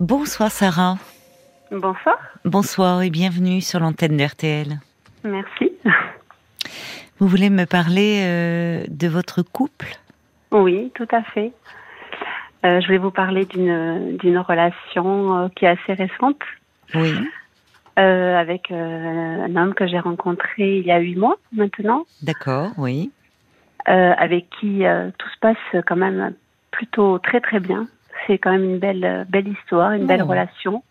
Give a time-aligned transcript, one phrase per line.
[0.00, 0.96] Bonsoir Sarah.
[1.70, 2.18] Bonsoir.
[2.44, 4.80] Bonsoir et bienvenue sur l'antenne d'RTL.
[5.22, 5.72] Merci.
[7.18, 9.86] Vous voulez me parler euh, de votre couple?
[10.50, 11.52] Oui, tout à fait.
[12.64, 16.40] Euh, je voulais vous parler d'une d'une relation euh, qui est assez récente.
[16.94, 17.14] Oui.
[17.96, 23.12] Avec un homme que j'ai rencontré il y a huit mois maintenant, D'accord, oui.
[23.86, 24.82] avec qui
[25.16, 26.34] tout se passe quand même
[26.72, 27.86] plutôt très très bien.
[28.26, 30.26] C'est quand même une belle belle histoire, une belle Oh.
[30.28, 30.82] relation.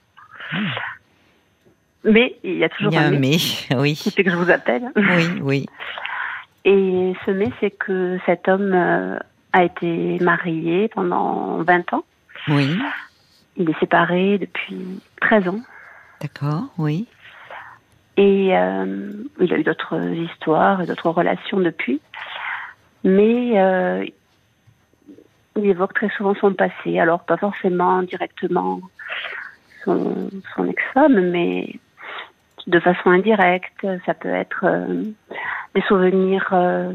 [2.03, 3.37] Mais il y a toujours Il y a un un mais
[3.69, 3.93] mais, oui.
[3.95, 4.83] qui fait que je vous appelle.
[4.95, 5.65] Oui, oui.
[6.65, 9.17] Et ce mais, c'est que cet homme euh,
[9.51, 12.03] a été marié pendant 20 ans.
[12.49, 12.77] Oui.
[13.57, 15.59] Il est séparé depuis 13 ans.
[16.21, 17.05] D'accord, oui.
[18.15, 21.99] Et euh, il a eu d'autres histoires et d'autres relations depuis.
[23.03, 24.05] Mais euh,
[25.55, 26.99] il évoque très souvent son passé.
[26.99, 28.81] Alors, pas forcément directement
[29.83, 31.75] son, son ex-femme, mais
[32.67, 33.85] de façon indirecte.
[34.05, 35.03] Ça peut être euh,
[35.75, 36.93] des souvenirs euh,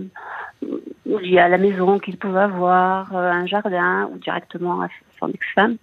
[1.06, 5.76] liés à la maison qu'il pouvait avoir, euh, un jardin, ou directement à son ex-femme.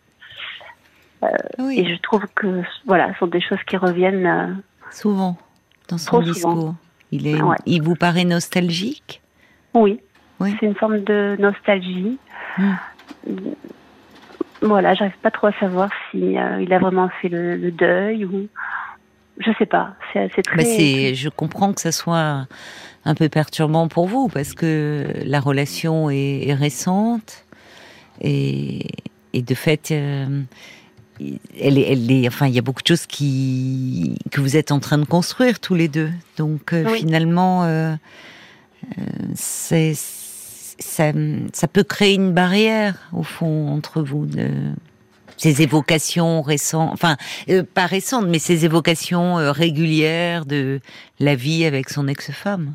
[1.72, 4.62] Et je trouve que voilà, ce sont des choses qui reviennent.
[4.92, 5.38] souvent
[5.90, 6.52] dans son discours.
[6.52, 6.76] souvent.
[7.12, 7.56] Il, est, Ouais.
[7.66, 9.22] il vous paraît nostalgique?
[9.74, 10.00] Oui,
[10.40, 10.56] Oui.
[10.60, 12.18] c'est une forme de nostalgie.
[12.58, 12.74] Hmm.
[14.62, 18.26] Voilà, j'arrive pas trop à savoir si euh, il a vraiment fait le, le deuil
[18.26, 18.48] ou
[19.38, 19.96] je sais pas.
[20.12, 20.58] C'est c'est très.
[20.58, 22.48] Bah, je comprends que ça soit
[23.04, 27.46] un peu perturbant pour vous parce que la relation est, est récente
[28.22, 28.88] et,
[29.34, 30.42] et de fait, euh,
[31.20, 34.72] elle est, elle est, enfin, il y a beaucoup de choses qui que vous êtes
[34.72, 36.10] en train de construire tous les deux.
[36.38, 37.00] Donc euh, Oui.
[37.00, 37.68] finalement,
[39.36, 39.94] c'est
[40.80, 41.12] ça,
[41.54, 44.26] ça peut créer une barrière au fond entre vous.
[44.26, 44.50] De,
[45.38, 47.18] ces évocations récentes, enfin
[47.50, 50.80] euh, pas récentes, mais ces évocations euh, régulières de
[51.20, 52.74] la vie avec son ex-femme.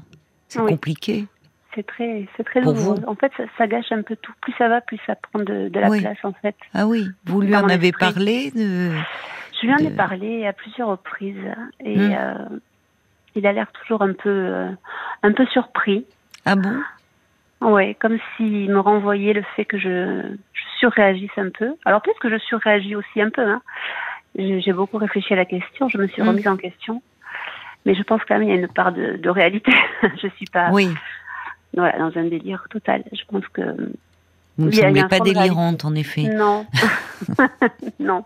[0.48, 0.68] C'est Oui.
[0.72, 1.26] compliqué.
[1.74, 2.96] C'est très, c'est très Pour douloureux.
[2.96, 4.32] vous En fait, ça, ça gâche un peu tout.
[4.42, 6.00] Plus ça va, plus ça prend de, de la Oui.
[6.00, 6.56] place en fait.
[6.74, 8.12] Ah oui, vous lui Dans en avez esprit.
[8.12, 8.90] parlé de...
[9.62, 11.36] Je lui en ai parlé à plusieurs reprises
[11.84, 12.12] et Hmm.
[12.12, 12.58] euh,
[13.36, 14.66] il a l'air toujours un peu,
[15.22, 16.04] un peu surpris.
[16.44, 16.74] Ah bon?
[17.60, 20.22] Ouais, comme s'il me renvoyait le fait que je,
[20.52, 21.74] je surréagisse un peu.
[21.84, 23.42] Alors peut-être que je surréagis aussi un peu.
[23.46, 23.60] Hein.
[24.38, 26.28] J'ai beaucoup réfléchi à la question, je me suis Mm.
[26.28, 27.02] remise en question.
[27.86, 29.72] Mais je pense quand même qu'il y a une part de, de réalité.
[30.22, 30.88] je suis pas Oui,
[31.74, 33.02] voilà, dans un délire total.
[33.12, 33.62] Je pense que
[34.58, 36.22] vous ne semblez pas délirante en effet.
[36.22, 36.66] non.
[37.98, 38.24] non.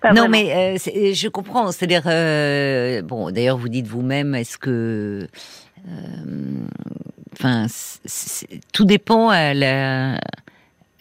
[0.00, 0.28] Pas non, vraiment.
[0.28, 1.70] mais euh, je comprends.
[1.72, 5.28] C'est-à-dire, euh, bon, d'ailleurs, vous dites vous-même, est-ce que,
[5.88, 6.66] euh,
[7.38, 7.66] enfin,
[8.72, 10.18] tout dépend à la,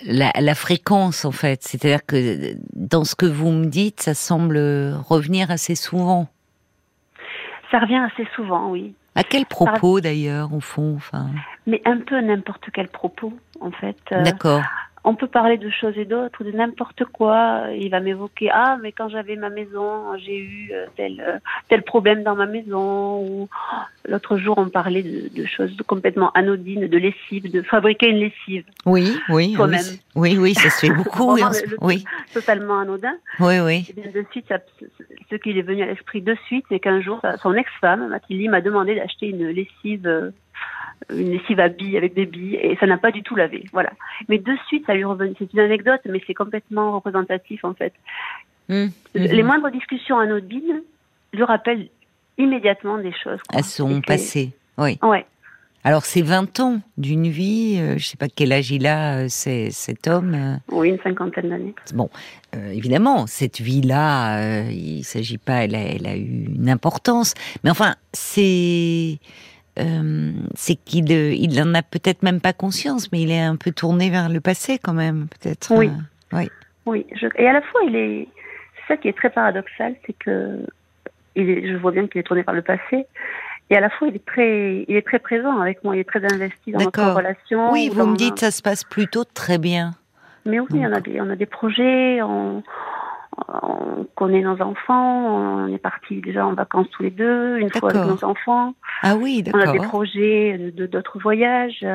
[0.06, 1.64] la, à la fréquence en fait.
[1.64, 4.58] C'est-à-dire que dans ce que vous me dites, ça semble
[5.08, 6.28] revenir assez souvent.
[7.72, 8.94] Ça revient assez souvent, oui.
[9.16, 11.28] À quel propos d'ailleurs, au fond, enfin?
[11.68, 13.98] Mais un peu n'importe quel propos, en fait.
[14.12, 14.62] Euh, D'accord.
[15.06, 17.64] On peut parler de choses et d'autres, de n'importe quoi.
[17.78, 21.38] Il va m'évoquer ah mais quand j'avais ma maison, j'ai eu euh, tel euh,
[21.70, 23.20] tel problème dans ma maison.
[23.22, 23.76] Ou oh,
[24.08, 28.64] l'autre jour on parlait de, de choses complètement anodines, de lessive, de fabriquer une lessive,
[28.86, 29.78] Oui, oui, oui,
[30.16, 31.34] oui, oui, ça se fait beaucoup.
[31.34, 33.14] oui, Vraiment, le- le- oui, totalement anodin.
[33.40, 33.86] oui, oui.
[33.90, 34.86] Et bien de suite, ça- ce-
[35.30, 38.62] ce qui est venu à l'esprit de suite, c'est qu'un jour son ex-femme Mathilde m'a
[38.62, 40.32] demandé d'acheter une lessive.
[41.12, 43.92] Une lessive à billes avec des billes et ça n'a pas du tout lavé voilà
[44.30, 47.94] mais de suite ça lui revenu c'est une anecdote mais c'est complètement représentatif en fait
[48.70, 49.48] Hum, Les hum.
[49.48, 50.82] moindres discussions anodines
[51.34, 51.90] lui rappellent
[52.38, 53.40] immédiatement des choses.
[53.50, 53.60] quoi.
[53.60, 54.52] À son Et que- passé.
[54.78, 54.98] Oui.
[55.04, 55.26] Ouais.
[55.84, 59.28] Alors, c'est 20 ans d'une vie, euh, je sais pas quel âge il a, euh,
[59.28, 60.34] cet homme.
[60.34, 61.76] euh, Oui, une cinquantaine d'années.
[61.94, 62.10] bon,
[62.56, 67.34] euh, évidemment, cette vie-là, euh, il s'agit pas, elle a, elle a eu une importance.
[67.66, 69.18] Mais enfin, c'est.
[69.80, 73.56] Euh, c'est qu'il euh, il en a peut-être même pas conscience, mais il est un
[73.56, 75.72] peu tourné vers le passé quand même, peut-être.
[75.72, 75.88] Oui.
[75.88, 76.50] euh, oui.
[76.86, 77.06] Oui.
[77.16, 77.28] Je...
[77.38, 78.28] Et à la fois, il est.
[78.76, 80.66] C'est ça qui est très paradoxal, c'est que
[81.36, 81.72] il est...
[81.72, 83.06] je vois bien qu'il est tourné par le passé.
[83.70, 85.96] Et à la fois, il est très, il est très présent avec moi.
[85.96, 87.72] Il est très investi dans notre relation.
[87.72, 89.94] Oui, vous me dites, ça se passe plutôt très bien.
[90.46, 92.22] Mais oui, on a des, on a des projets.
[92.22, 92.62] On,
[93.62, 95.66] on connaît nos enfants.
[95.66, 98.18] On est partis déjà en vacances tous les deux, une fois avec D'accord.
[98.24, 98.74] nos enfants.
[99.02, 99.88] Ah oui, On a des d'accord.
[99.88, 101.86] projets de d'autres voyages.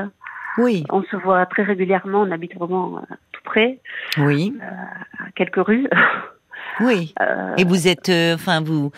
[0.58, 2.22] Oui, On se voit très régulièrement.
[2.22, 3.78] On habite vraiment euh, tout près,
[4.18, 5.86] oui, à quelques rues.
[6.80, 7.14] oui.
[7.20, 8.90] Euh, Et vous êtes, euh, enfin, vous,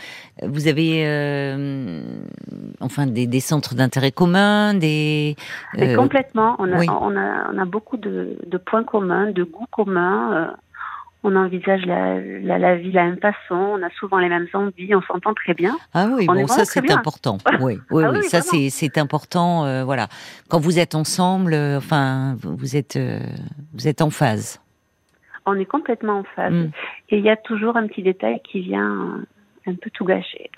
[0.43, 2.01] vous avez, euh,
[2.81, 5.37] enfin, des, des centres d'intérêt communs, des.
[5.79, 6.57] euh, complètement.
[6.59, 6.87] On a, oui.
[6.89, 10.55] on a, on a beaucoup de, de points communs, de goûts communs.
[11.23, 14.95] On envisage la, la, vie de la même façon, on a souvent les mêmes envies,
[14.95, 15.77] on s'entend très bien.
[15.93, 17.39] Ah oui, bon, ça c'est important.
[17.61, 19.67] Oui, oui, ah oui, ça c'est important.
[19.67, 20.09] Euh, voilà,
[20.49, 23.19] quand vous êtes ensemble, euh, enfin, vous êtes euh,
[23.75, 24.61] vous êtes en phase.
[25.45, 26.53] On est complètement en phase.
[26.53, 26.71] Hmm.
[27.11, 29.21] Et il y a toujours un petit détail qui vient
[29.67, 30.51] un peu tout gâcher.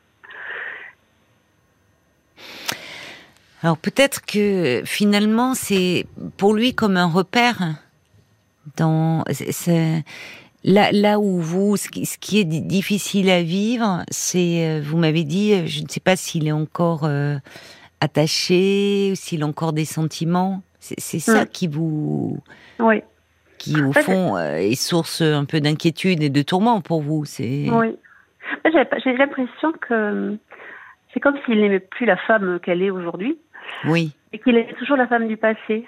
[3.63, 6.07] Alors peut-être que finalement c'est
[6.37, 7.59] pour lui comme un repère
[8.77, 9.25] dans
[10.65, 15.55] Là, là où vous, ce qui, est difficile à vivre, c'est, euh, vous m'avez dit,
[15.55, 17.37] euh, je ne sais pas s'il est encore euh,
[18.01, 20.63] attaché, s'il a encore des sentiments.
[20.79, 22.43] C'est ça qui vous,
[22.81, 23.03] oui.
[23.57, 27.25] qui au fond est source un peu d'inquiétude et de tourment pour vous.
[27.25, 27.69] C'est.
[27.71, 27.97] Oui.
[28.65, 30.37] J'ai l'impression que
[31.15, 33.39] c'est comme s'il n'aimait plus la femme qu'elle est aujourd'hui.
[33.85, 34.17] Oui.
[34.33, 35.87] Et qu'il est toujours la femme du passé.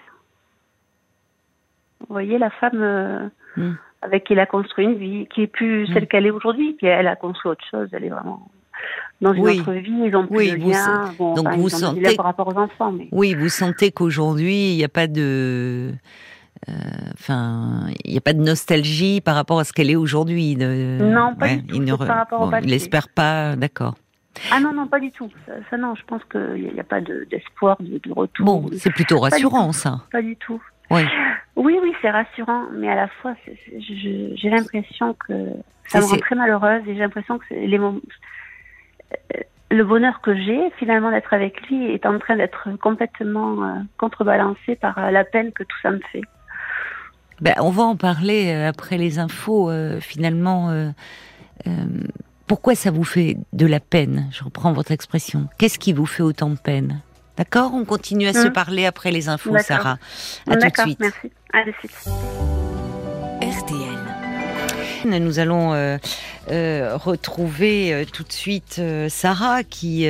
[1.99, 3.32] Vous voyez, la femme.
[3.56, 3.73] Mm
[4.04, 6.06] avec qui il a construit une vie, qui est plus celle mm.
[6.06, 8.48] qu'elle est aujourd'hui, qui elle a construit autre chose, elle est vraiment
[9.20, 12.26] dans une autre vie, ils ont plus oui, de lien, bon, donc vous sentez par
[12.26, 12.92] rapport aux enfants.
[12.92, 13.08] Mais...
[13.12, 15.92] Oui, vous sentez qu'aujourd'hui il n'y a pas de,
[16.68, 16.72] euh,
[17.14, 20.56] enfin, il n'y a pas de nostalgie par rapport à ce qu'elle est aujourd'hui.
[20.56, 21.76] Non, pas du tout.
[21.76, 23.94] Il ne par rapport au Il l'espère pas, d'accord.
[24.50, 25.30] Ah non, non, pas du tout.
[25.70, 28.44] Ça, non, je pense qu'il n'y a, pas d'espoir de, de, retour.
[28.44, 30.00] Bon, c'est plutôt rassurant, ça.
[30.10, 30.60] Pas du tout.
[30.90, 31.02] Oui.
[31.56, 33.34] Oui, oui, c'est rassurant, mais à la fois,
[33.78, 35.32] j'ai l'impression que
[35.86, 38.00] ça me rend très malheureuse et j'ai l'impression que les moments,
[39.12, 39.40] euh,
[39.70, 44.75] le bonheur que j'ai finalement d'être avec lui est en train d'être complètement euh, contrebalancé
[44.76, 46.22] par euh, la peine que tout ça me fait.
[47.40, 49.70] Ben, on va en parler après les infos.
[50.00, 50.70] finalement,
[52.46, 54.28] pourquoi ça vous fait de la peine?
[54.30, 55.48] Je reprends votre expression.
[55.58, 57.00] Qu'est-ce qui vous fait autant de peine?
[57.36, 58.52] D'accord On continue à se hum.
[58.52, 59.98] parler après les infos, Sarah.
[60.48, 61.00] À tout de suite.
[61.00, 61.32] Merci.
[61.52, 62.74] À de suite.
[65.04, 65.98] Nous allons euh,
[66.50, 70.08] euh, retrouver euh, tout de suite Sarah qui,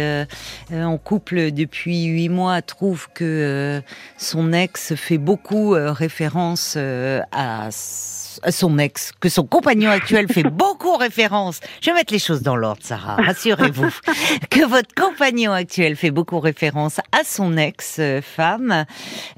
[0.73, 3.82] en couple depuis huit mois, trouve que
[4.19, 11.61] son ex fait beaucoup référence à son ex, que son compagnon actuel fait beaucoup référence.
[11.81, 13.17] Je vais mettre les choses dans l'ordre, Sarah.
[13.17, 13.91] Rassurez-vous
[14.50, 18.85] que votre compagnon actuel fait beaucoup référence à son ex-femme.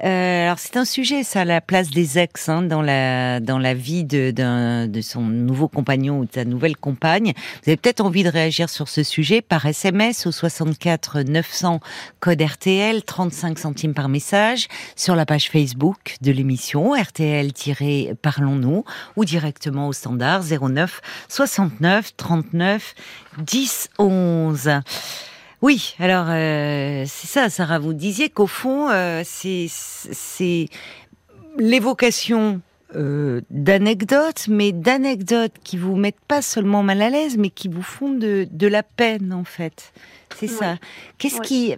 [0.00, 4.04] Alors c'est un sujet, ça, la place des ex hein, dans la dans la vie
[4.04, 4.30] de,
[4.86, 7.32] de son nouveau compagnon ou de sa nouvelle compagne.
[7.62, 11.81] Vous avez peut-être envie de réagir sur ce sujet par SMS au 64 900
[12.20, 18.84] code RTL, 35 centimes par message, sur la page Facebook de l'émission RTL-Parlons-nous
[19.16, 22.94] ou directement au standard 09 69 39
[23.38, 24.70] 10 11.
[25.62, 27.78] Oui, alors euh, c'est ça, Sarah.
[27.78, 30.69] Vous disiez qu'au fond, euh, c'est
[31.58, 32.60] l'évocation
[32.94, 37.82] euh, d'anecdotes, mais d'anecdotes qui vous mettent pas seulement mal à l'aise, mais qui vous
[37.82, 39.92] font de, de la peine en fait.
[40.34, 40.76] C'est ça.
[41.18, 41.74] Qu'est-ce qui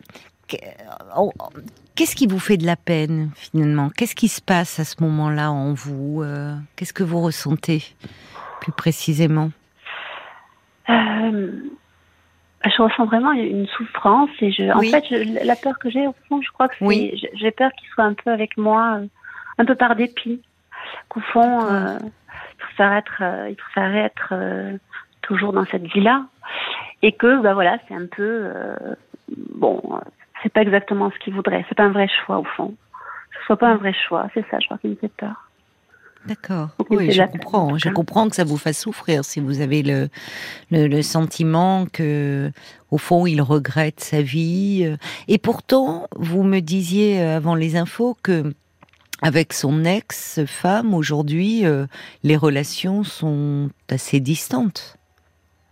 [1.95, 3.91] Qu'est-ce qui vous fait de la peine finalement?
[3.91, 7.83] Qu'est-ce qui se passe à ce moment-là en vous euh, Qu'est-ce que vous ressentez
[8.61, 9.51] plus précisément?
[10.89, 11.53] Euh,
[12.65, 15.05] Je ressens vraiment une souffrance et je, en fait,
[15.45, 18.15] la peur que j'ai au fond, je crois que c'est, j'ai peur qu'il soit un
[18.15, 19.01] peu avec moi,
[19.59, 20.41] un peu par dépit,
[21.09, 24.35] qu'au fond, euh, il préfère être, il préfère être
[25.23, 26.25] toujours dans cette vie-là
[27.03, 28.51] et que, bah voilà, c'est un peu
[29.55, 30.01] bon
[30.43, 31.65] c'est pas exactement ce qu'il voudrait.
[31.69, 32.75] C'est pas un vrai choix au fond.
[33.41, 34.29] Ce soit pas un vrai choix.
[34.35, 35.49] C'est ça, je crois, qui me fait peur.
[36.27, 36.71] D'accord.
[36.91, 37.79] Oui, je comprends.
[37.79, 40.09] Je comprends que ça vous fasse souffrir si vous avez le,
[40.71, 42.51] le, sentiment que,
[42.91, 44.97] au fond, il regrette sa vie.
[45.29, 48.53] Et pourtant, vous me disiez euh, avant les infos que,
[49.23, 51.87] avec son ex-femme, aujourd'hui, euh,
[52.23, 54.99] les relations sont assez distantes.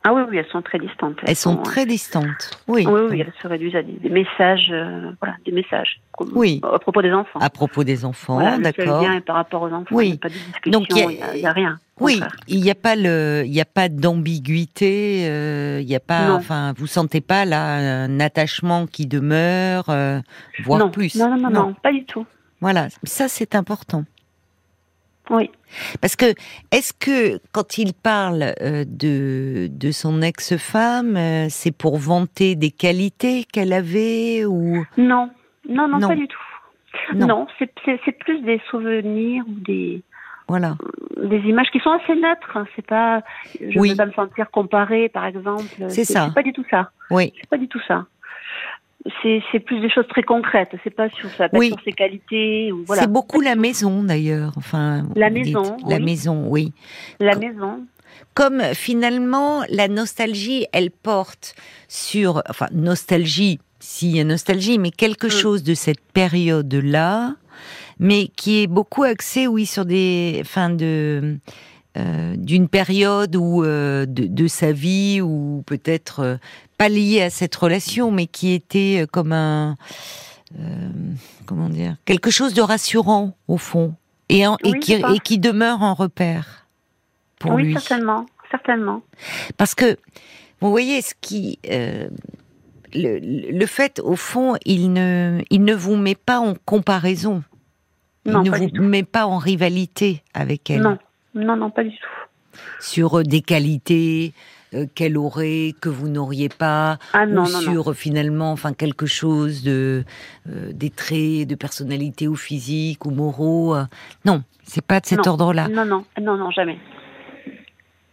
[0.09, 1.17] Ah oui, oui, elles sont très distantes.
[1.27, 2.87] Elles, sont, très distantes, oui.
[2.87, 6.01] Oui, oui, elles se réduisent à des, messages, euh, voilà, des messages.
[6.33, 6.61] Oui.
[6.63, 7.41] À propos des enfants.
[7.41, 9.01] À propos des enfants, d'accord.
[9.01, 9.85] bien par rapport aux enfants.
[9.91, 10.07] Oui.
[10.07, 11.81] Il n'y a pas de discussion, Donc il n'y a, rien.
[11.99, 16.01] Oui, il n'y a pas le, il n'y a pas d'ambiguïté, euh, il n'y a
[16.01, 20.21] pas, enfin, vous sentez pas là un attachement qui demeure, euh,
[20.63, 21.17] voire plus.
[21.17, 22.25] Non, non, non, non, pas du tout.
[22.61, 24.05] Voilà, ça c'est important.
[25.31, 25.51] Oui.
[26.01, 26.27] Parce que,
[26.71, 32.71] est-ce que quand il parle euh, de, de son ex-femme, euh, c'est pour vanter des
[32.71, 34.85] qualités qu'elle avait ou?
[34.97, 35.31] Non,
[35.69, 36.39] non, non, pas du tout.
[37.15, 40.03] Non, c'est plus des souvenirs ou des
[40.49, 40.77] voilà
[41.17, 42.57] des images qui sont assez neutres.
[42.57, 42.67] Hein.
[42.77, 43.23] C'est pas,
[43.61, 45.65] je ne veux pas me sentir comparée, par exemple.
[45.89, 46.31] C'est ça.
[46.35, 46.91] Pas du tout ça.
[47.11, 47.33] Oui.
[47.41, 48.07] C'est pas du tout ça.
[49.23, 50.75] C'est plus des choses très concrètes.
[50.85, 53.03] C'est pas sur sa sur ses qualités ou voilà.
[53.03, 54.53] C'est beaucoup la maison d'ailleurs.
[54.57, 55.77] Enfin, la maison.
[55.89, 56.73] La maison, oui.
[57.21, 57.87] La maison.
[58.35, 61.55] Comme finalement la nostalgie, elle porte
[61.89, 65.31] sur, enfin nostalgie, s'il y a nostalgie, mais quelque mm.
[65.31, 67.35] chose de cette période-là,
[67.99, 71.39] mais qui est beaucoup axé, oui, sur des, enfin de
[71.97, 76.37] euh, d'une période où euh, de, de, sa vie ou peut-être euh,
[76.77, 79.77] pas liée à cette relation, mais qui était comme un
[81.47, 83.95] comment dire quelque chose de rassurant au fond
[84.29, 86.67] et, et, qui, et qui demeure un repère
[87.39, 87.75] pour oui, lui.
[87.75, 89.03] Oui, certainement, certainement.
[89.57, 89.97] Parce que
[90.61, 96.15] vous voyez ce qui le, le, fait, au fond, il ne, il ne vous met
[96.15, 97.43] pas en comparaison.
[98.25, 100.83] Il ne vous met pas en rivalité avec elle.
[100.83, 100.99] Non.
[101.37, 102.59] Non, non, pas du tout.
[102.81, 104.33] Sur euh, des qualités
[104.73, 109.63] euh, qu'elle aurait que vous n'auriez pas ah, non, ou sur finalement enfin quelque chose
[109.63, 110.05] de
[110.49, 113.77] euh, des traits de personnalité ou physique ou moraux
[114.25, 115.69] non c'est pas de cet ordre-là.
[115.69, 116.05] Non non.
[116.21, 116.79] Non non jamais.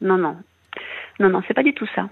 [0.01, 0.36] Non non.
[1.20, 2.10] Non non c'est pas du tout ça.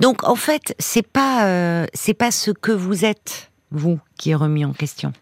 [0.00, 4.64] Donc en fait c'est pas c'est pas ce que vous êtes vous qui est remis
[4.64, 5.12] en question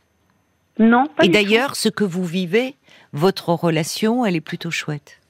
[0.81, 2.75] non pas et d'ailleurs ce que vous vivez
[3.13, 5.21] votre relation, elle est plutôt chouette.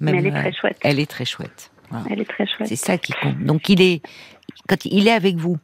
[0.00, 0.78] Mais elle est très chouette.
[0.82, 1.70] Elle est très chouette.
[2.10, 2.68] Elle est très chouette.
[2.68, 3.38] C'est ça qui compte.
[3.40, 4.02] Donc il est,
[4.68, 5.58] quand il est avec vous,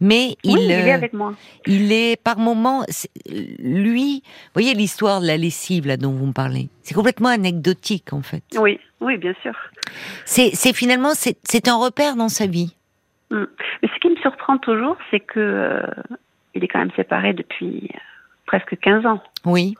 [0.00, 1.34] mais il, oui, il est euh, avec moi.
[1.66, 2.84] Il est par moments,
[3.28, 6.68] lui, vous voyez l'histoire de la lessive là dont vous me parlez.
[6.82, 8.42] C'est complètement anecdotique en fait.
[8.58, 9.54] Oui, oui, bien sûr.
[10.24, 12.74] C'est finalement c'est un repère dans sa vie.
[13.30, 13.44] Mm.
[13.82, 15.82] Mais ce qui me surprend toujours, c'est que euh,
[16.54, 17.98] il est quand même séparé depuis euh,
[18.50, 19.22] presque 15 ans.
[19.44, 19.76] Oui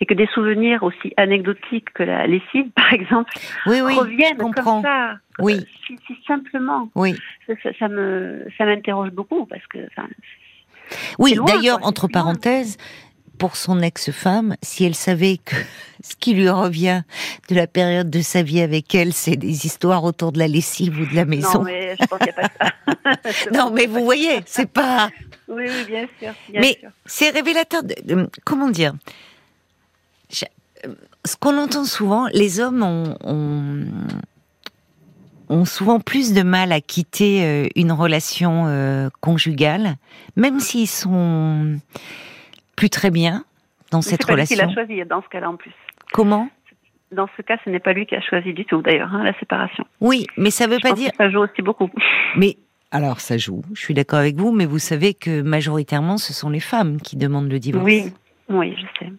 [0.00, 3.32] et que des souvenirs aussi anecdotiques que la lessive, par exemple,
[3.66, 5.64] reviennent comme ça, oui.
[5.86, 5.96] si,
[6.26, 6.88] simplement.
[6.94, 7.14] Oui.
[7.78, 9.78] Ça, me, ça m'interroge beaucoup parce que.
[11.18, 12.76] Oui, d'ailleurs, entre parenthèses,
[13.38, 15.56] pour son ex-femme, si elle savait que
[16.02, 17.02] ce qui lui revient
[17.48, 20.98] de la période de sa vie avec elle, c'est des histoires autour de la lessive
[21.00, 21.58] ou de la maison.
[21.58, 23.50] Non, mais je pense qu'il n'y a pas ça.
[23.52, 25.10] non, mais vous voyez, c'est pas.
[25.48, 26.32] Oui, oui, bien sûr.
[26.52, 28.94] mais c'est révélateur de, comment dire
[31.24, 33.16] ce qu'on entend souvent, les hommes ont,
[35.48, 39.96] ont, souvent plus de mal à quitter euh, une relation euh, conjugale,
[40.36, 41.78] même s'ils sont
[42.76, 43.44] plus très bien
[43.90, 44.56] dans cette relation.
[44.56, 45.72] C'est lui qui l'a choisi dans ce cas-là en plus.
[46.12, 46.48] Comment
[47.12, 49.38] dans ce cas, ce n'est pas lui qui a choisi du tout, d'ailleurs, hein, la
[49.38, 49.84] séparation.
[50.00, 51.12] Oui, mais ça ne veut pas dire.
[51.16, 51.88] ça joue aussi beaucoup.
[52.36, 52.56] Mais
[52.90, 53.62] alors, ça joue.
[53.74, 57.16] Je suis d'accord avec vous, mais vous savez que majoritairement, ce sont les femmes qui
[57.16, 57.84] demandent le divorce.
[57.84, 58.12] Oui,
[58.48, 59.12] oui, je sais.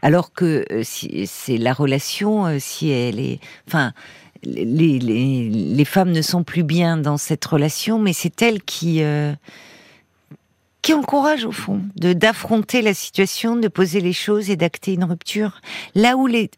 [0.00, 3.38] Alors que euh, si, c'est la relation, euh, si elle est,
[3.68, 3.92] enfin,
[4.42, 9.02] les, les, les, femmes ne sont plus bien dans cette relation, mais c'est elle qui
[9.02, 9.34] euh,
[10.90, 15.04] qui encourage au fond de d'affronter la situation, de poser les choses et d'acter une
[15.04, 15.60] rupture.
[15.94, 16.50] Là où les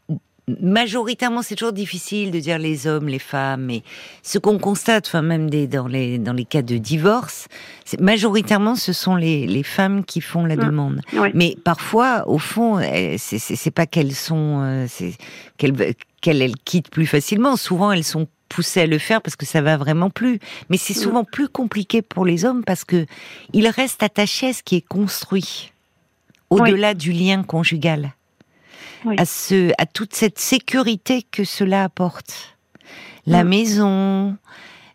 [0.61, 3.83] majoritairement, c'est toujours difficile de dire les hommes, les femmes, mais
[4.23, 7.47] ce qu'on constate, enfin même des, dans les dans les cas de divorce,
[8.01, 10.65] majoritairement ce sont les, les femmes qui font la mmh.
[10.65, 11.01] demande.
[11.35, 14.87] Mais parfois, au fond, eh, c'est pas qu'elles sont, euh,
[15.59, 17.57] qu'elles qu'elles quittent plus facilement.
[17.57, 20.39] Souvent, elles sont poussées à le faire parce que ça va vraiment plus.
[20.69, 21.03] Mais c'est mmh.
[21.03, 23.07] souvent plus compliqué pour les hommes parce que
[23.53, 25.73] ils restent attachés à ce qui est construit
[26.51, 28.13] au-delà du lien conjugal
[29.17, 32.57] à, ce, à toute cette sécurité que cela apporte.
[33.27, 33.49] La mm.
[33.49, 34.37] maison,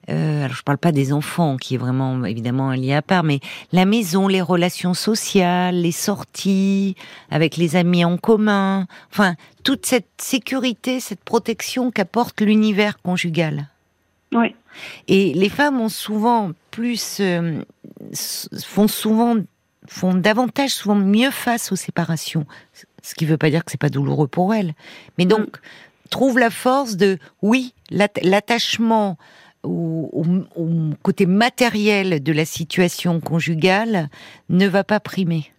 [0.10, 3.24] euh, alors je parle pas des enfants, qui est vraiment évidemment un lien à part,
[3.24, 3.40] mais
[3.72, 6.96] la maison, les relations sociales, les sorties
[7.30, 13.68] avec les amis en commun, enfin toute cette sécurité, cette protection qu'apporte l'univers conjugal.
[14.32, 14.56] Oui.
[15.08, 17.62] Et les femmes ont souvent plus, euh,
[18.64, 19.36] font souvent,
[19.88, 22.46] font davantage, souvent mieux face aux séparations.
[23.02, 24.74] Ce qui ne veut pas dire que c'est pas douloureux pour elle.
[25.18, 25.30] Mais mm.
[25.30, 25.58] donc,
[26.10, 29.18] trouve la force de, oui, l'attachement
[29.68, 30.26] au,
[31.04, 34.10] côté matériel de la situation conjugale
[34.50, 35.52] ne va pas primer.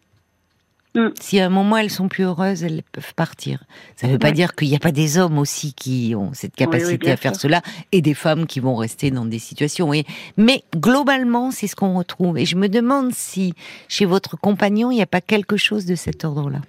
[0.94, 1.08] Mm.
[1.20, 3.62] Si à un moment elles sont plus heureuses, elles peuvent partir.
[3.96, 6.56] Ça ne veut pas dire qu'il n'y a pas des hommes aussi qui ont cette
[6.56, 7.60] capacité à faire cela
[7.92, 9.88] et des femmes qui vont rester dans des situations.
[9.88, 10.04] Oui.
[10.36, 12.38] Mais globalement, c'est ce qu'on retrouve.
[12.38, 13.54] Et je me demande si
[13.88, 16.60] chez votre compagnon, il n'y a pas quelque chose de cet ordre-là.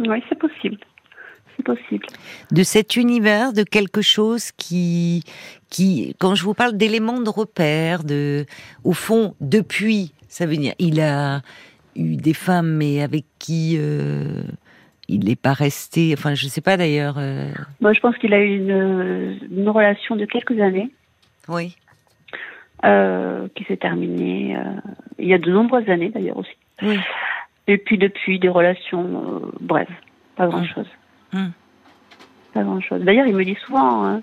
[0.00, 0.78] Oui, c'est possible.
[1.56, 2.06] C'est possible.
[2.50, 5.22] De cet univers, de quelque chose qui,
[5.70, 8.44] qui, quand je vous parle d'éléments de repère, de,
[8.82, 11.42] au fond, depuis, ça veut dire, il a
[11.96, 14.42] eu des femmes, mais avec qui euh,
[15.08, 16.12] il n'est pas resté.
[16.16, 17.16] Enfin, je ne sais pas d'ailleurs.
[17.18, 17.52] Euh...
[17.80, 20.90] Moi, je pense qu'il a eu une, une, relation de quelques années.
[21.48, 21.76] Oui.
[22.84, 24.56] euh, qui s'est terminée
[25.18, 26.56] il y a de nombreuses années d'ailleurs aussi.
[26.82, 26.98] Oui.
[27.66, 29.88] Et puis depuis, des relations, bref,
[30.36, 30.88] pas grand-chose.
[31.34, 31.52] Hum.
[32.52, 33.02] Pas grand-chose.
[33.02, 34.22] D'ailleurs, il me dit souvent hein,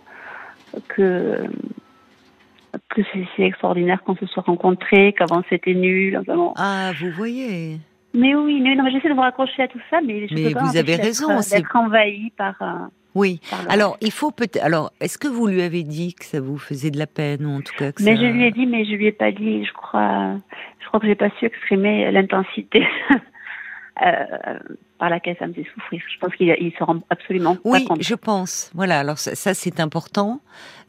[0.87, 1.45] que
[2.89, 3.01] que
[3.35, 6.21] c'est extraordinaire qu'on se soit rencontrés, qu'avant c'était nul.
[6.55, 7.79] Ah, vous voyez.
[8.13, 10.51] Mais oui, mais non, j'essaie de me raccrocher à tout ça, mais je mais peux
[10.51, 12.55] pas vous avez raison, d'être envahi par.
[12.61, 13.39] Euh, oui.
[13.69, 14.63] alors, il faut peut-être.
[14.63, 17.57] Alors, est-ce que vous lui avez dit que ça vous faisait de la peine, ou
[17.57, 19.65] en tout cas que Mais je lui ai dit, mais je lui ai pas dit.
[19.65, 20.35] Je crois,
[20.79, 22.85] je crois que j'ai pas su exprimer l'intensité.
[24.03, 24.57] Euh,
[24.97, 26.01] par laquelle ça me fait souffrir.
[26.13, 27.97] Je pense qu'il il se rend absolument oui, pas compte.
[27.97, 28.71] Oui, je pense.
[28.75, 30.41] Voilà, alors ça, ça c'est important.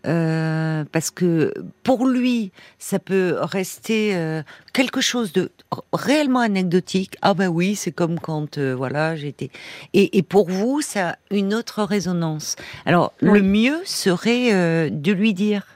[0.06, 1.54] Euh, parce que
[1.84, 4.42] pour lui, ça peut rester euh,
[4.72, 5.50] quelque chose de
[5.92, 7.16] réellement anecdotique.
[7.22, 9.50] Ah ben oui, c'est comme quand euh, voilà j'étais.
[9.92, 12.56] Et, et, pour vous, ça a une autre résonance.
[12.84, 15.66] Alors le mieux serait de lui dire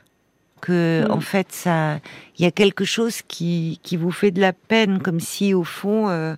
[0.66, 2.00] que en fait ça,
[2.38, 5.64] il y a quelque chose qui qui vous fait de la peine, comme si au
[5.64, 6.37] fond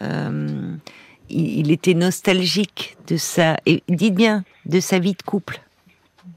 [0.00, 0.78] il,
[1.30, 3.56] il, était nostalgique de ça.
[3.66, 5.60] Et dites bien de sa vie de couple.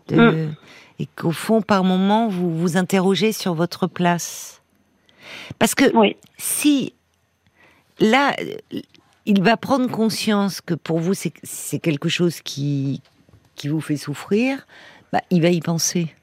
[0.08, 0.56] De, mm
[1.00, 4.62] et qu'au fond, par moment, vous vous interrogez sur votre place.
[5.60, 5.86] Parce que
[6.38, 6.94] si
[8.00, 8.36] là,
[9.25, 13.01] il va prendre conscience que pour vous, c'est quelque chose qui,
[13.56, 14.65] qui vous fait souffrir,
[15.12, 16.13] bah, il va y penser.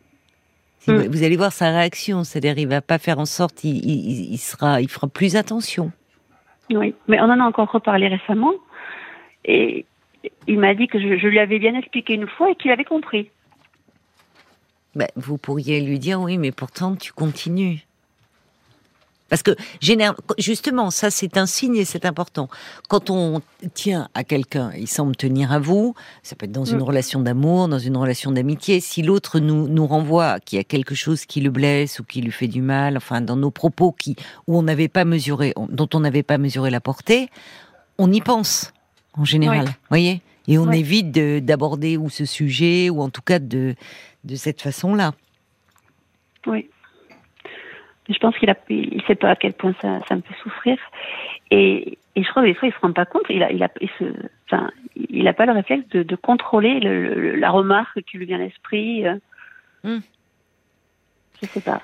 [0.87, 1.07] Hmm.
[1.09, 4.81] Vous allez voir sa réaction, c'est-à-dire il va pas faire en sorte, il, il, sera,
[4.81, 5.93] il fera plus attention.
[6.71, 8.53] Oui, mais on en a encore reparlé récemment,
[9.45, 9.85] et
[10.47, 12.85] il m'a dit que je, je lui avais bien expliqué une fois et qu'il avait
[12.85, 13.31] compris.
[14.95, 17.85] Ben, vous pourriez lui dire oui, mais pourtant tu continues.
[19.33, 19.57] Parce que
[20.37, 22.51] justement, ça c'est un signe et c'est important.
[22.91, 23.41] Quand on
[23.73, 26.83] tient à quelqu'un, il semble tenir à vous, ça peut être dans une mm.
[26.83, 30.95] relation d'amour, dans une relation d'amitié, si l'autre nous, nous renvoie qu'il y a quelque
[30.95, 34.17] chose qui le blesse ou qui lui fait du mal, enfin dans nos propos qui,
[34.49, 37.31] où on n'avait pas mesuré, dont on n'avait pas mesuré la portée,
[37.97, 38.75] on y pense
[39.15, 43.77] en général, voyez Et on évite d'aborder ou ce sujet ou en tout cas de
[44.25, 45.15] de cette façon-là.
[46.47, 46.69] Oui.
[48.09, 50.77] Je pense qu'il il sait pas à quel point ça, ça me fait souffrir.
[51.51, 53.23] Et, et je crois que des fois, il se rend pas compte.
[53.29, 54.05] Il a, il a, il se,
[54.47, 58.41] enfin, il a pas le réflexe de, de contrôler le, la remarque qui lui vient
[58.41, 59.05] à l'esprit.
[59.85, 60.01] Hmm.
[61.41, 61.81] Je sais pas.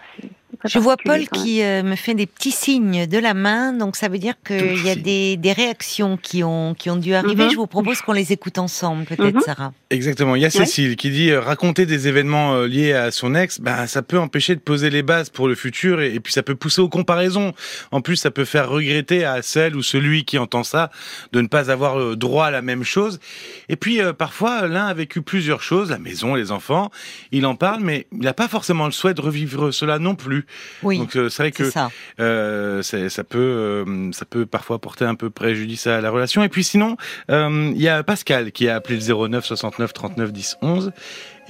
[0.65, 4.09] Je vois Paul qui euh, me fait des petits signes de la main, donc ça
[4.09, 7.45] veut dire qu'il y a des, des, réactions qui ont, qui ont dû arriver.
[7.45, 7.51] Mhm.
[7.51, 9.43] Je vous propose qu'on les écoute ensemble, peut-être, mhm.
[9.43, 9.73] Sarah.
[9.91, 10.37] Exactement.
[10.37, 13.61] Il y a Cécile qui dit euh, raconter des événements euh, liés à son ex,
[13.61, 16.55] bah, ça peut empêcher de poser les bases pour le futur et, puis ça peut
[16.55, 17.53] pousser aux comparaisons.
[17.93, 20.91] En plus, ça peut faire regretter à celle ou celui qui entend ça
[21.33, 23.21] de ne pas avoir droit à la même chose.
[23.69, 26.91] Et puis, parfois, l'un a vécu plusieurs choses, la maison, les enfants,
[27.33, 30.38] il en parle, mais il n'a pas forcément le souhait de revivre cela non plus.
[30.83, 30.99] Oui.
[30.99, 31.91] Donc euh, c'est vrai que ça.
[32.21, 36.43] Euh, ça peut euh, ça peut parfois porter un peu préjudice à la relation.
[36.43, 36.97] Et puis sinon,
[37.29, 40.93] il y a Pascal qui a appelé le 09 69 39 10 11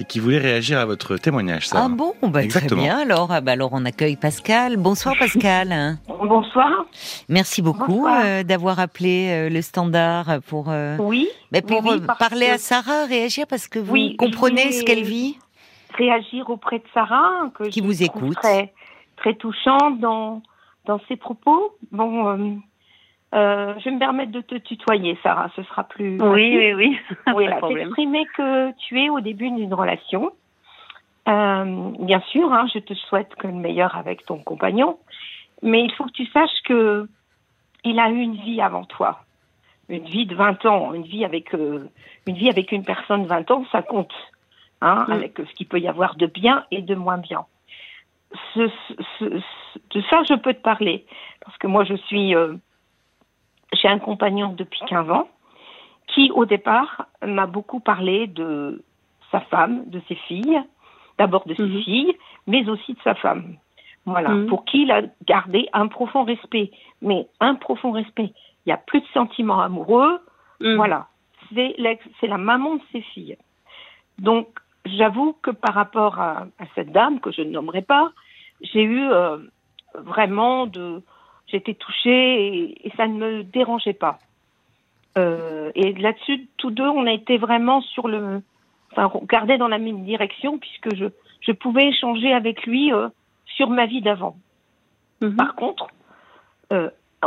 [0.01, 1.67] et qui voulait réagir à votre témoignage.
[1.67, 1.83] Ça.
[1.83, 2.99] Ah bon, bah, très bien.
[2.99, 4.77] Alors, ah bah, alors on accueille Pascal.
[4.77, 5.97] Bonsoir Pascal.
[6.07, 6.85] Bonsoir.
[7.27, 8.07] Merci beaucoup
[8.45, 11.83] d'avoir appelé le standard pour oui, bah, pour
[12.17, 15.37] parler à Sarah, réagir parce que vous comprenez ce qu'elle vit?
[15.97, 18.71] Réagir auprès de Sarah, que qui vous écoute très
[19.37, 20.41] touchant dans,
[20.85, 21.75] dans ses propos.
[21.91, 22.55] Bon, euh,
[23.35, 26.17] euh, je vais me permettre de te tutoyer, Sarah, ce sera plus.
[26.21, 26.99] Oui, oui, oui.
[27.31, 30.31] Voilà, t'exprimer que tu es au début d'une relation.
[31.27, 34.97] Euh, bien sûr, hein, je te souhaite que le meilleur avec ton compagnon,
[35.61, 37.07] mais il faut que tu saches que
[37.83, 39.21] il a eu une vie avant toi,
[39.89, 41.89] une vie de 20 ans, une vie avec une
[42.25, 44.13] vie avec une personne de 20 ans, ça compte,
[44.81, 45.11] hein, mm.
[45.11, 47.45] avec ce qu'il peut y avoir de bien et de moins bien
[48.53, 48.69] ce,
[49.19, 51.05] ce, de ça, je peux te parler.
[51.43, 52.35] Parce que moi, je suis.
[52.35, 52.55] Euh,
[53.73, 55.27] j'ai un compagnon depuis 15 ans
[56.07, 58.83] qui, au départ, m'a beaucoup parlé de
[59.31, 60.61] sa femme, de ses filles,
[61.17, 61.81] d'abord de ses mhm.
[61.83, 63.55] filles, mais aussi de sa femme.
[64.05, 64.47] Voilà, mhm.
[64.47, 66.71] pour qui il a gardé un profond respect.
[67.01, 68.33] Mais un profond respect.
[68.65, 70.19] Il n'y a plus de sentiments amoureux.
[70.61, 70.75] Mhm.
[70.75, 71.07] Voilà,
[71.53, 73.37] c'est la maman de ses filles.
[74.17, 74.47] Donc,
[74.97, 78.11] j'avoue que par rapport à, cette dame, que je ne nommerai pas,
[78.61, 79.37] j'ai eu euh,
[79.95, 81.01] vraiment de.
[81.47, 84.19] J'étais touchée et, ça ne me dérangeait pas.
[85.17, 88.41] Euh, et là-dessus, tous deux, on a été vraiment sur le.
[88.91, 91.05] Enfin, regardé dans la même direction, puisque je,
[91.41, 93.09] je pouvais échanger avec lui euh,
[93.45, 94.35] sur ma vie d'avant.
[95.21, 95.35] Mhm.
[95.35, 95.87] Par contre,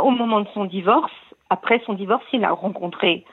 [0.01, 1.11] au moment de son divorce,
[1.49, 3.25] après son divorce, il a rencontré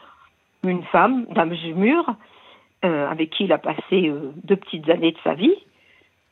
[0.65, 2.15] une femme, Dame Jumure,
[2.85, 5.55] euh, avec qui il a passé euh, deux petites années de sa vie.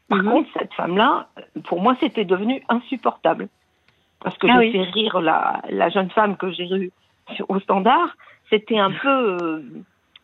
[0.08, 0.30] Par Mhm.
[0.30, 1.28] contre, cette femme-là,
[1.64, 3.48] pour moi, c'était devenu insupportable.
[4.20, 4.72] Parce que Ah j'ai oui.
[4.72, 6.90] fait rire la, la jeune femme que j'ai eue
[7.48, 8.16] au standard.
[8.50, 9.62] C'était un peu euh,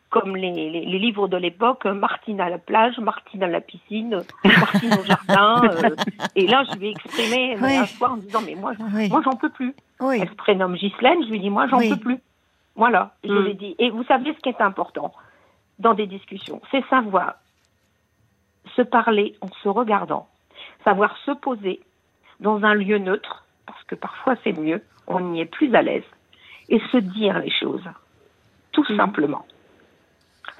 [0.09, 3.61] comme les, les- les livres de l'époque, euh, Martine à la plage, Martine à la
[3.61, 5.61] piscine, Martine au jardin.
[5.69, 5.95] euh,
[6.35, 7.75] et là, je lui ai exprimé Oui.
[7.77, 9.09] un soir en disant, mais moi, Oui.
[9.09, 9.73] moi j'en peux plus.
[10.21, 12.19] Elle se prénomme Ghislaine, je lui dis, moi, j'en peux plus.
[12.75, 13.43] Voilà, je Mm.
[13.45, 13.75] l'ai dit.
[13.79, 15.13] Et vous savez ce qui est important?
[15.79, 17.35] Dans des discussions, c'est savoir
[18.75, 20.27] se parler en se regardant,
[20.83, 21.81] savoir se poser
[22.39, 26.03] dans un lieu neutre, parce que parfois c'est mieux, on y est plus à l'aise,
[26.69, 27.87] et se dire les choses,
[28.71, 28.97] tout Mm.
[28.97, 29.45] simplement.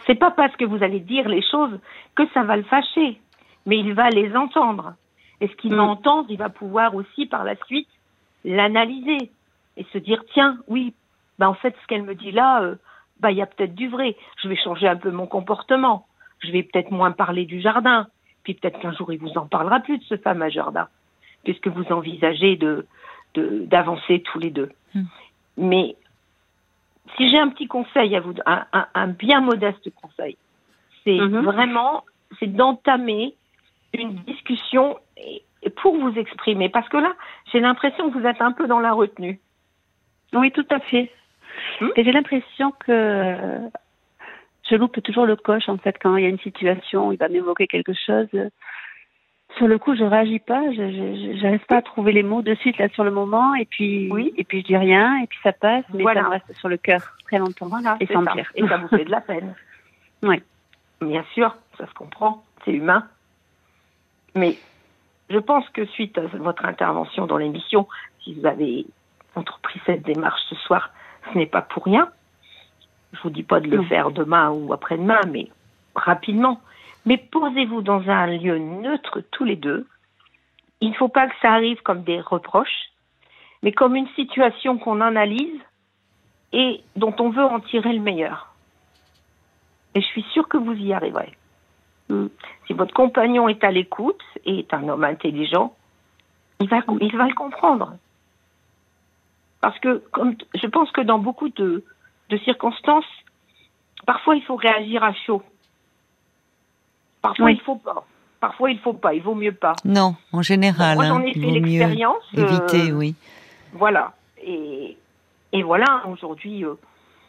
[0.06, 1.80] C'est pas parce que vous allez dire les choses
[2.16, 3.20] que ça va le fâcher,
[3.66, 4.94] mais il va les entendre.
[5.42, 5.78] Et ce qu'il Mm.
[5.78, 7.90] va entendre, il va pouvoir aussi par la suite
[8.44, 9.32] l'analyser
[9.78, 10.94] et se dire tiens, oui,
[11.40, 12.76] bah en fait ce qu'elle me dit là, euh,
[13.20, 14.16] bah il y a peut-être du vrai.
[14.42, 16.06] Je vais changer un peu mon comportement.
[16.40, 18.08] Je vais peut-être moins parler du jardin.
[18.44, 20.88] Puis peut-être qu'un jour il vous en parlera plus de ce fameux jardin,
[21.44, 22.86] puisque vous envisagez de
[23.34, 24.72] de- d'avancer tous les deux.
[24.94, 25.04] Mm.
[25.58, 25.96] Mais
[27.18, 30.38] si j'ai un petit conseil à vous, un, un- un bien modeste conseil,
[31.04, 31.42] c'est Mhm.
[31.44, 32.04] vraiment
[32.40, 33.34] c'est d'entamer
[33.94, 34.98] une discussion
[35.78, 37.14] pour vous exprimer, parce que là,
[37.52, 39.40] j'ai l'impression que vous êtes un peu dans la retenue.
[40.34, 41.12] Oui, tout à fait.
[41.82, 41.88] Hmm?
[41.96, 43.60] Et j'ai l'impression que euh,
[44.70, 47.28] je loupe toujours le coche, en fait, quand il y a une situation, il va
[47.30, 48.28] m'évoquer quelque chose.
[49.58, 52.78] Sur le coup, je réagis pas, je j'arrive pas à trouver les mots de suite,
[52.78, 54.34] là, sur le moment, et puis, Oui.
[54.38, 56.22] et puis je dis rien, et puis ça passe, mais Voilà.
[56.22, 57.68] ça me reste sur le cœur très longtemps.
[57.68, 58.32] Voilà, et sans ça.
[58.34, 58.52] pire.
[58.56, 59.54] Et ça vous fait de la peine.
[60.24, 60.42] Oui.
[61.02, 63.06] Bien sûr, ça se comprend, c'est humain.
[64.34, 64.58] Mais
[65.30, 67.88] je pense que suite à votre intervention dans l'émission,
[68.24, 68.86] si vous avez
[69.36, 70.90] entrepris cette démarche ce soir,
[71.32, 72.10] ce n'est pas pour rien.
[73.14, 73.84] Je vous dis pas de le Non.
[73.86, 75.48] faire demain ou après-demain, mais
[75.96, 76.60] rapidement.
[77.06, 79.88] Mais posez-vous dans un lieu neutre tous les deux.
[80.82, 82.90] Il ne faut pas que ça arrive comme des reproches,
[83.64, 85.62] mais comme une situation qu'on analyse
[86.52, 88.54] et dont on veut en tirer le meilleur.
[89.94, 91.34] Et je suis sûre que vous y arriverez.
[92.10, 92.28] Mm.
[92.68, 95.74] Si votre compagnon est à l'écoute et est un homme intelligent,
[96.60, 97.94] il va, il va le comprendre.
[99.66, 101.84] Parce que comme, je pense que dans beaucoup de,
[102.30, 103.04] de circonstances,
[104.06, 105.42] parfois il faut réagir à chaud.
[107.24, 107.54] Parfois Oui.
[107.60, 108.06] il faut pas.
[108.40, 109.16] Parfois il faut pas.
[109.16, 109.76] Il vaut mieux pas.
[109.84, 112.24] Non, en général, Moi j'en hein, ai il fait l'expérience.
[112.38, 113.16] euh, éviter, oui.
[113.74, 114.14] voilà.
[114.44, 114.98] Et,
[115.52, 116.76] et voilà, aujourd'hui, euh,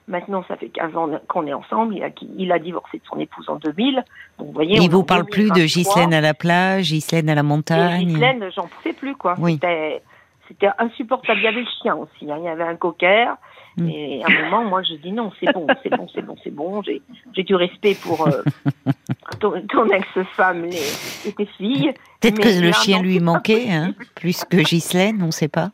[0.06, 1.94] maintenant, ça fait 15 ans qu'on est ensemble.
[1.96, 4.04] Il a, qui- il a divorcé de son épouse en 2000.
[4.38, 5.64] Donc, vous voyez, Il vous parle plus de 2023.
[5.64, 8.06] Ghislaine à la plage, Ghislaine à la Et montagne.
[8.08, 9.36] Ghislaine, j'en pouvais plus, quoi.
[9.38, 9.54] Oui.
[9.54, 10.02] C'était,
[10.48, 11.40] c'était insupportable.
[11.40, 12.30] Il y avait le chien aussi.
[12.30, 12.36] hein.
[12.38, 13.34] Il y avait un cocker.
[13.76, 13.88] Mm.
[13.90, 16.50] Et à un moment, moi, je dis non, c'est bon, c'est bon, c'est bon, c'est
[16.54, 16.82] bon.
[16.82, 17.02] J'ai,
[17.34, 18.42] j'ai du respect pour euh,
[19.40, 21.92] ton, ton ex-femme les, et tes filles.
[22.20, 25.48] Peut-être que le là, chien non, lui manquait, hein, plus que Ghislaine, on ne sait
[25.48, 25.70] pas.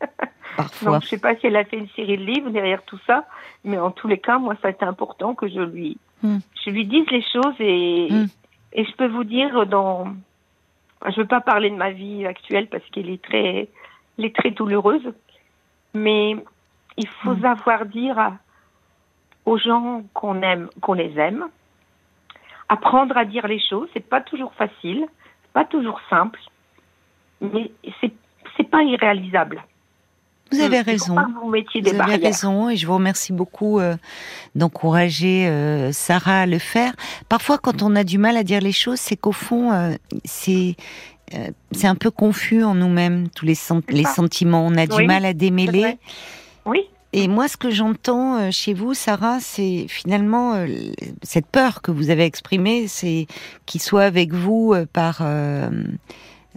[0.56, 0.92] Parfois.
[0.92, 3.24] Donc, je sais pas si elle a fait une série de livres derrière tout ça,
[3.64, 6.38] mais en tous les cas, moi, ça a été important que je lui, Hmm.
[6.64, 8.26] je lui dise les choses et, Hmm.
[8.72, 10.06] et je peux vous dire dans,
[11.04, 13.68] je veux pas parler de ma vie actuelle parce qu'elle est très,
[14.18, 15.12] elle est très douloureuse,
[15.94, 16.36] mais
[16.96, 17.42] il faut Hmm.
[17.42, 18.32] savoir dire
[19.44, 21.46] aux gens qu'on aime, qu'on les aime,
[22.68, 23.88] apprendre à dire les choses.
[23.92, 25.06] C'est pas toujours facile,
[25.42, 26.40] c'est pas toujours simple,
[27.40, 28.12] mais c'est,
[28.56, 29.62] c'est pas irréalisable.
[30.52, 31.16] Vous avez faut raison.
[31.16, 32.20] que vous mettiez Vous des avez barrières.
[32.22, 33.96] raison et je vous remercie beaucoup euh,
[34.54, 36.94] d'encourager euh, Sarah à le faire.
[37.28, 40.76] Parfois, quand on a du mal à dire les choses, c'est qu'au fond, euh, c'est
[41.34, 43.56] euh, c'est un peu confus en nous-mêmes, tous les,
[43.88, 44.64] les sentiments.
[44.64, 45.98] On a du mal à démêler.
[46.64, 46.82] Oui,
[47.12, 50.66] Et moi, ce que j'entends chez vous, Sarah, c'est finalement euh,
[51.22, 53.26] cette peur que vous avez exprimée, c'est
[53.66, 55.68] qu'il soit avec vous euh, par euh,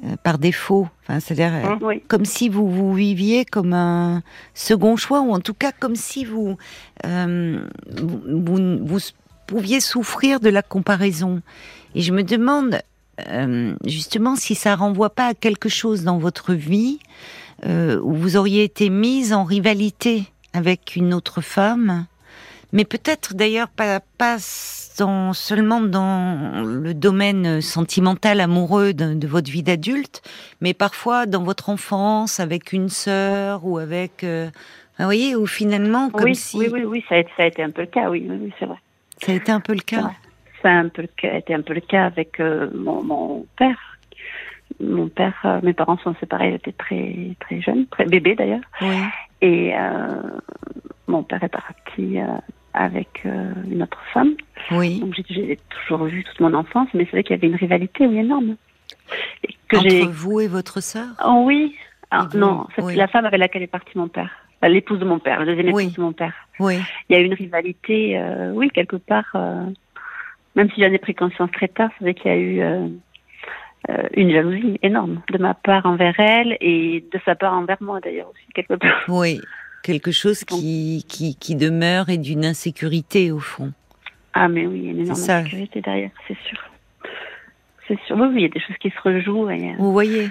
[0.04, 0.88] euh, par défaut.
[1.04, 1.76] Enfin, c'est-à-dire euh.
[1.82, 2.02] Oui.
[2.08, 4.22] comme si vous vous viviez comme un
[4.54, 6.58] second choix, ou en tout cas comme si vous
[7.06, 7.66] euh,
[7.98, 9.00] vous, vous- vous
[9.48, 11.42] pouviez souffrir de la comparaison.
[11.96, 12.82] Et je me demande
[13.86, 17.00] justement si ça renvoie pas à quelque chose dans votre vie
[17.68, 22.06] où vous auriez été mise en rivalité avec une autre femme,
[22.74, 24.38] mais peut-être d'ailleurs pas, pas
[25.00, 30.22] dans, seulement dans le domaine sentimental, amoureux de, de votre vie d'adulte,
[30.62, 34.50] mais parfois dans votre enfance avec une sœur ou avec, euh,
[34.98, 37.46] vous voyez, ou finalement comme oui, si oui, oui, oui, ça a, été- ça a
[37.48, 38.78] été un peu le cas, oui, oui, oui, c'est vrai.
[39.22, 40.12] ça a été un peu le cas.
[40.62, 43.78] Ça a un peu été un peu le cas avec euh, mon, mon père.
[44.82, 48.62] Mon père, euh, mes parents sont séparés, j'étais très très jeune, très bébé d'ailleurs.
[49.42, 49.74] Et
[51.08, 52.18] mon père est parti
[52.74, 54.34] avec euh, une autre femme.
[54.72, 55.00] Oui.
[55.00, 58.04] Donc j'ai- toujours vu toute mon enfance, mais c'est vrai qu'il y avait une rivalité
[58.04, 58.56] énorme.
[59.44, 61.08] Et que Entre vous et votre sœur?
[61.26, 61.76] Oh oui.
[62.12, 62.96] Ah, vous, non, c'est oui.
[62.96, 64.32] la femme avec laquelle est parti mon père.
[64.62, 65.94] Enfin, L'épouse de mon père, la deuxième épouse Oui.
[65.96, 66.34] de mon père.
[66.60, 66.78] Oui.
[67.10, 69.30] Il y a eu une rivalité, euh, oui, quelque part.
[69.36, 69.66] euh,
[70.56, 72.90] même si j'en ai pris conscience très tard, c'est vrai qu'il y a eu
[74.16, 78.28] une jalousie énorme de ma part envers elle et de sa part envers moi d'ailleurs
[78.30, 79.04] aussi quelque part.
[79.08, 79.40] Oui.
[79.84, 83.72] Quelque chose qui, qui, qui demeure et d'une insécurité au fond.
[84.34, 86.60] Ah mais oui, il y a une énorme insécurité derrière, c'est sûr.
[87.88, 88.16] C'est sûr.
[88.18, 89.50] Oui, oui, il y a des choses qui se rejouent.
[89.50, 90.30] Et, euh, Vous voyez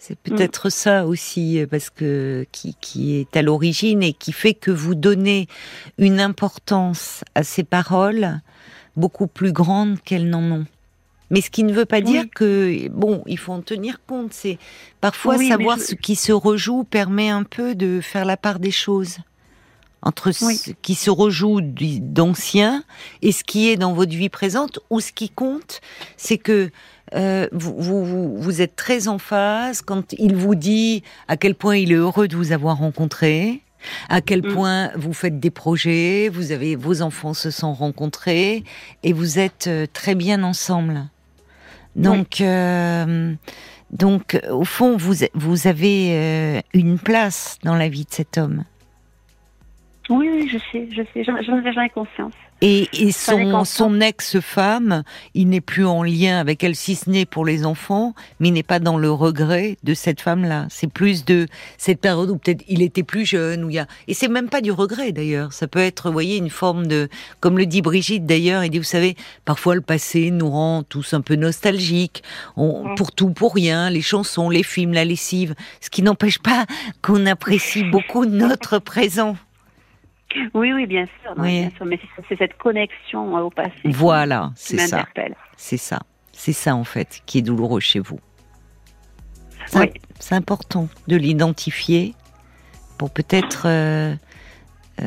[0.00, 0.30] c'est Mm.
[0.36, 4.70] peut-être ça aussi, euh, parce que qui, qui est à l'origine et qui fait que
[4.70, 5.48] vous donnez
[5.98, 8.40] une importance à ces paroles
[8.96, 10.66] beaucoup plus grande qu'elles n'en ont.
[11.30, 12.04] Mais ce qui ne veut pas Oui.
[12.04, 14.32] dire que bon, il faut en tenir compte.
[14.32, 14.58] C'est
[15.00, 18.58] parfois Oui, savoir je- ce qui se rejoue permet un peu de faire la part
[18.58, 19.18] des choses
[20.00, 20.56] entre Oui.
[20.56, 22.84] ce qui se rejoue d'ancien
[23.20, 24.78] et ce qui est dans votre vie présente.
[24.90, 25.80] Ou ce qui compte,
[26.16, 26.70] c'est que
[27.14, 31.54] euh, vous, vous, vous- vous êtes très en phase quand il vous dit à quel
[31.54, 33.62] point il est heureux de vous avoir rencontré,
[34.10, 34.52] à quel Mm.
[34.54, 38.62] point vous faites des projets, vous avez vos enfants se sont rencontrés
[39.04, 41.06] et vous êtes euh, très bien ensemble.
[41.98, 43.34] Donc, euh,
[43.90, 48.64] donc au fond, vous, vous avez euh, une place dans la vie de cet homme.
[50.08, 52.32] Oui, oui, je sais, je sais, j'en ai conscience.
[52.60, 57.24] Et, et son, son ex-femme, il n'est plus en lien avec elle, si ce n'est
[57.24, 60.66] pour les enfants, mais il n'est pas dans le regret de cette femme-là.
[60.68, 63.86] C'est plus de cette période où peut-être il était plus jeune, où il y a...
[64.08, 65.52] Et c'est même pas du regret d'ailleurs.
[65.52, 67.08] Ça peut être, vous voyez, une forme de...
[67.38, 71.14] Comme le dit Brigitte d'ailleurs, il dit, vous savez, parfois le passé nous rend tous
[71.14, 72.24] un peu nostalgiques,
[72.56, 76.66] on, pour tout, pour rien, les chansons, les films, la lessive, ce qui n'empêche pas
[77.02, 79.36] qu'on apprécie beaucoup notre présent.
[80.54, 81.60] Oui, oui, bien sûr, non, Oui.
[81.60, 81.86] bien sûr.
[81.86, 85.06] Mais c'est- cette connexion euh, au passé qui- Voilà, c'est ça.
[85.56, 86.00] C'est ça.
[86.32, 88.20] C'est ça, en fait, qui est douloureux chez vous.
[89.66, 89.90] C'est Oui.
[90.30, 92.14] important de l'identifier
[92.96, 94.14] pour peut-être, euh,
[95.02, 95.04] euh,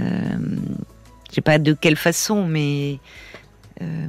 [1.29, 2.99] je sais pas de quelle façon, mais
[3.81, 4.07] euh,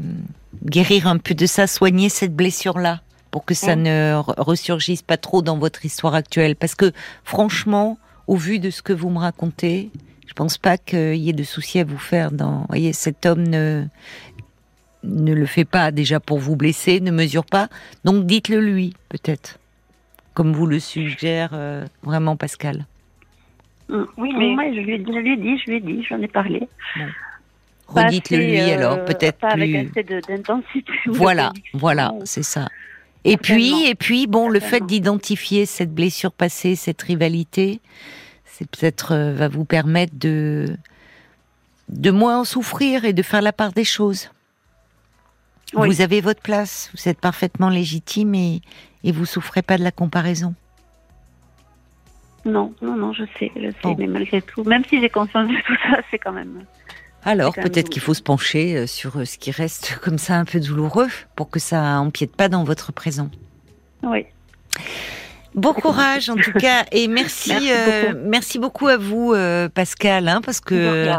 [0.65, 5.17] guérir un peu de ça, soigner cette blessure-là pour que ça ne re- ressurgisse pas
[5.17, 6.57] trop dans votre histoire actuelle.
[6.57, 6.93] Parce que,
[7.25, 9.91] franchement, au vu de ce que vous me racontez,
[10.27, 12.31] je pense pas qu'il y ait de soucis à vous faire.
[12.33, 13.85] Dans, vous voyez, cet homme ne
[15.05, 17.69] ne le fait pas déjà pour vous blesser, ne mesure pas.
[18.05, 19.59] Donc dites-le lui, peut-être,
[20.33, 22.87] comme vous le suggère euh, vraiment Pascal.
[23.89, 24.03] Mm.
[24.17, 26.21] Oui, mais- Ouais, je, lui ai, je lui ai dit, je lui ai dit, j'en
[26.23, 26.69] ai parlé.
[27.89, 30.93] Redites-le lui euh, alors, peut-être pas avec assez de- d'intensité.
[31.07, 32.69] Voilà, voilà, c'est ça.
[33.25, 37.81] Et puis, et puis, bon, le fait d'identifier cette blessure passée, cette rivalité,
[38.63, 40.77] c'est peut-être euh, va vous permettre de
[41.89, 44.31] de moins en souffrir et de faire la part des choses.
[45.75, 45.89] Oui.
[45.89, 48.63] Vous avez votre place, vous êtes parfaitement légitime et
[49.05, 50.55] et vous souffrez pas de la comparaison.
[52.45, 53.97] Non, non, non, je sais, je sais, Bon.
[53.99, 56.65] mais malgré tout, même si j'ai conscience de tout ça, c'est quand même.
[57.25, 60.45] Alors peut-être qu'il faut se pencher euh, sur euh, ce qui reste comme ça un
[60.45, 63.31] peu douloureux pour que ça empiète pas dans votre présent.
[64.03, 64.27] Oui.
[65.55, 68.29] Bon courage en tout cas et merci Merci euh, beaucoup.
[68.29, 71.13] merci beaucoup à vous euh, Pascal hein, parce que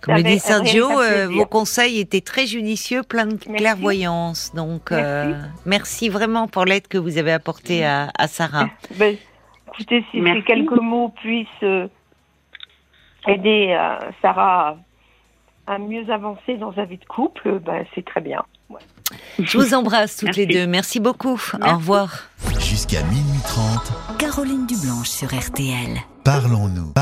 [0.00, 3.52] comme le dit Sergio euh, vos conseils étaient très judicieux plein de Merci.
[3.54, 5.34] clairvoyance donc euh,
[5.66, 8.68] merci vraiment pour l'aide que vous avez apportée à, à Sarah.
[8.98, 9.16] Ben,
[9.68, 10.40] écoutez, si Merci.
[10.40, 11.86] ces quelques mots puissent euh,
[13.28, 14.76] aider euh, Sarah
[15.68, 18.42] à, à mieux avancer dans sa vie de couple, ben, c'est très bien.
[19.38, 20.66] Je vous embrasse toutes les deux.
[20.66, 21.40] Merci beaucoup.
[21.62, 22.24] Au revoir.
[22.60, 25.98] Jusqu'à minuit 30, Caroline Dublanche sur RTL.
[26.24, 26.94] parlons-nous.